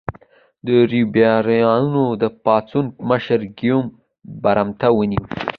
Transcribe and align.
درباریانو 0.67 2.05
د 2.21 2.23
پاڅون 2.43 2.85
مشر 3.09 3.39
ګیوم 3.59 3.85
برمته 4.43 4.87
ونیو. 4.93 5.23